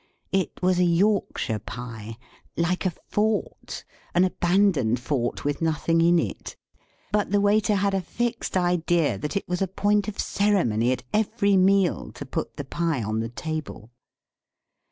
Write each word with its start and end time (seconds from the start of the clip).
It 0.31 0.63
was 0.63 0.79
a 0.79 0.83
Yorkshire 0.83 1.59
pie, 1.59 2.17
like 2.57 2.87
a 2.87 2.93
fort, 3.09 3.85
an 4.15 4.23
abandoned 4.23 4.99
fort 4.99 5.45
with 5.45 5.61
nothing 5.61 6.01
in 6.01 6.17
it; 6.17 6.55
but 7.11 7.29
the 7.29 7.39
waiter 7.39 7.75
had 7.75 7.93
a 7.93 8.01
fixed 8.01 8.57
idea 8.57 9.19
that 9.19 9.37
it 9.37 9.47
was 9.47 9.61
a 9.61 9.67
point 9.67 10.07
of 10.07 10.17
ceremony 10.19 10.91
at 10.91 11.03
every 11.13 11.55
meal 11.55 12.11
to 12.13 12.25
put 12.25 12.57
the 12.57 12.65
pie 12.65 13.03
on 13.03 13.19
the 13.19 13.29
table. 13.29 13.91